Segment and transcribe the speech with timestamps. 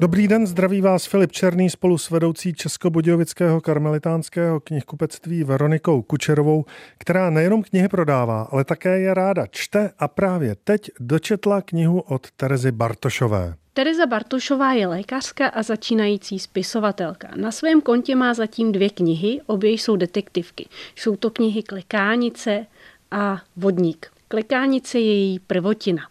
[0.00, 6.64] Dobrý den, zdraví vás Filip Černý spolu s vedoucí Českobudějovického karmelitánského knihkupectví Veronikou Kučerovou,
[6.98, 12.30] která nejenom knihy prodává, ale také je ráda čte a právě teď dočetla knihu od
[12.30, 13.54] Terezy Bartošové.
[13.72, 17.28] Tereza Bartošová je lékařka a začínající spisovatelka.
[17.36, 20.68] Na svém kontě má zatím dvě knihy, obě jsou detektivky.
[20.96, 22.66] Jsou to knihy Klekánice
[23.10, 24.06] a Vodník.
[24.28, 26.02] Klekánice je její prvotina.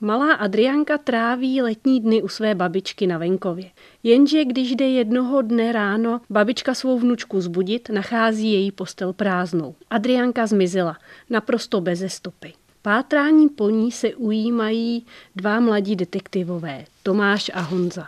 [0.00, 3.70] Malá Adrianka tráví letní dny u své babičky na venkově.
[4.02, 9.74] Jenže když jde jednoho dne ráno babička svou vnučku zbudit, nachází její postel prázdnou.
[9.90, 10.96] Adrianka zmizela,
[11.30, 12.52] naprosto beze stopy.
[12.82, 15.06] Pátrání po ní se ujímají
[15.36, 18.06] dva mladí detektivové, Tomáš a Honza.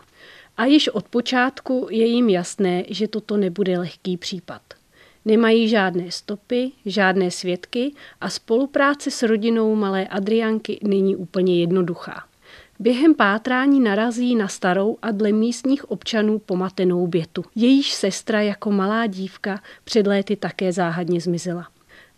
[0.56, 4.62] A již od počátku je jim jasné, že toto nebude lehký případ.
[5.24, 12.24] Nemají žádné stopy, žádné svědky a spolupráce s rodinou malé Adrianky není úplně jednoduchá.
[12.78, 17.44] Během pátrání narazí na starou a dle místních občanů pomatenou bětu.
[17.54, 21.68] Jejíž sestra jako malá dívka před léty také záhadně zmizela.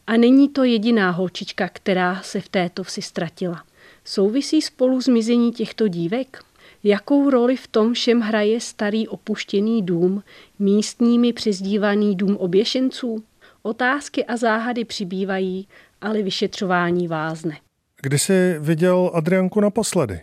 [0.07, 3.65] A není to jediná holčička, která se v této vsi ztratila.
[4.05, 6.45] Souvisí spolu zmizení těchto dívek?
[6.87, 10.23] Jakou roli v tom všem hraje starý opuštěný dům,
[10.59, 13.25] místními přezdívaný dům oběšenců?
[13.63, 15.69] Otázky a záhady přibývají,
[16.01, 17.57] ale vyšetřování vázne.
[18.03, 20.21] Kdy jsi viděl Adrianku naposledy?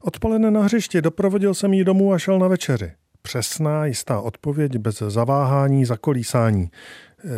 [0.00, 2.92] Odpoledne na hřišti doprovodil jsem jí domů a šel na večeři.
[3.22, 6.70] Přesná, jistá odpověď bez zaváhání, zakolísání.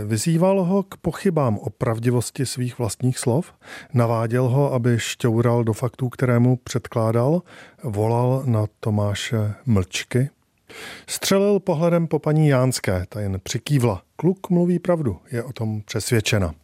[0.06, 3.52] Vyzýval ho k pochybám o pravdivosti svých vlastních slov,
[3.94, 7.42] naváděl ho, aby šťoural do faktů, které mu předkládal,
[7.84, 10.30] volal na Tomáše Mlčky.
[11.06, 14.02] Střelil pohledem po paní Jánské, ta jen přikývla.
[14.16, 16.54] Kluk mluví pravdu, je o tom přesvědčena.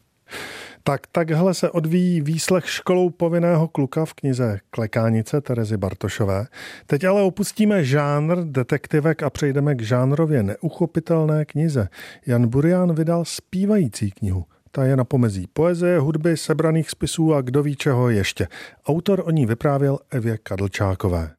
[0.84, 6.46] Tak takhle se odvíjí výslech školou povinného kluka v knize Klekánice Terezy Bartošové.
[6.86, 11.88] Teď ale opustíme žánr detektivek a přejdeme k žánrově neuchopitelné knize.
[12.26, 14.44] Jan Burian vydal zpívající knihu.
[14.70, 18.48] Ta je na pomezí poezie, hudby, sebraných spisů a kdo ví čeho ještě.
[18.86, 21.30] Autor o ní vyprávěl Evě Kadlčákové.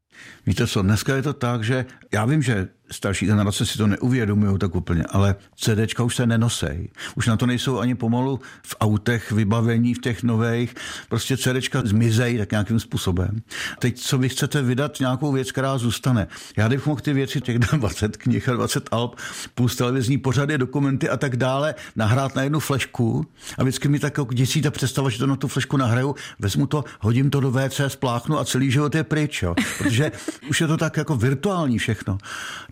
[0.46, 4.58] Víte co, dneska je to tak, že já vím, že starší generace si to neuvědomují
[4.60, 6.90] tak úplně, ale CDčka už se nenosej.
[7.16, 10.76] Už na to nejsou ani pomalu v autech vybavení, v těch nových.
[11.10, 13.42] Prostě CDčka zmizejí tak nějakým způsobem.
[13.80, 16.28] Teď, co vy chcete vydat, nějakou věc, která zůstane.
[16.58, 19.16] Já bych mohl ty věci, těch 20 knih a 20 alb,
[19.56, 23.26] plus televizní pořady, dokumenty a tak dále, nahrát na jednu flešku
[23.58, 26.68] a vždycky mi tak jako děsí ta představa, že to na tu flešku nahraju, vezmu
[26.68, 29.56] to, hodím to do WC, spláchnu a celý život je pryč, jo.
[29.78, 30.12] protože
[30.50, 32.18] už je to tak jako virtuální všechno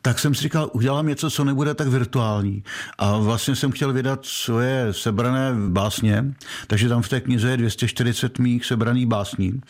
[0.01, 2.63] tak jsem si říkal, udělám něco, co nebude tak virtuální.
[2.97, 6.25] A vlastně jsem chtěl vydat svoje sebrané básně,
[6.67, 9.61] takže tam v té knize je 240 mých sebraných básní.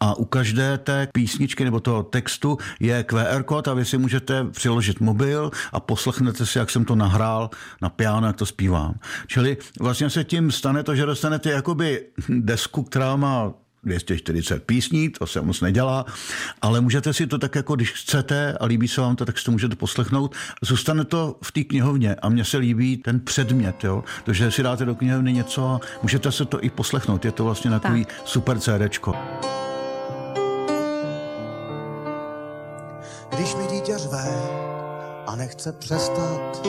[0.00, 4.44] A u každé té písničky nebo toho textu je QR kód a vy si můžete
[4.44, 7.50] přiložit mobil a poslechnete si, jak jsem to nahrál
[7.82, 8.94] na piano, jak to zpívám.
[9.26, 13.52] Čili vlastně se tím stane to, že dostanete jakoby desku, která má
[13.84, 16.04] 240 písní, to se moc nedělá,
[16.62, 19.44] ale můžete si to tak jako, když chcete a líbí se vám to, tak si
[19.44, 20.34] to můžete poslechnout.
[20.62, 24.04] Zůstane to v té knihovně a mně se líbí ten předmět, jo?
[24.24, 27.24] to, že si dáte do knihovny něco a můžete se to i poslechnout.
[27.24, 28.14] Je to vlastně takový tak.
[28.24, 29.14] super CDčko.
[33.36, 34.24] Když mi dítě řve
[35.26, 36.66] a nechce přestat,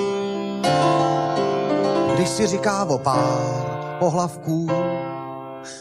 [2.15, 4.69] když si říká o pár pohlavků,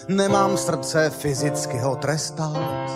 [0.09, 2.91] Nemám srdce fyzicky ho trestat,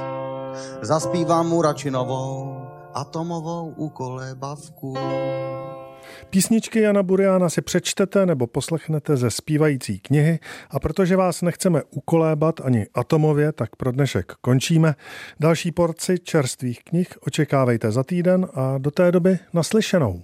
[0.82, 2.56] zaspívám mu radši novou
[2.94, 4.94] atomovou ukolébavku.
[6.30, 10.38] Písničky Jana Buriana si přečtete nebo poslechnete ze zpívající knihy
[10.70, 14.94] a protože vás nechceme ukolébat ani atomově, tak pro dnešek končíme.
[15.40, 20.22] Další porci čerstvých knih očekávejte za týden a do té doby naslyšenou.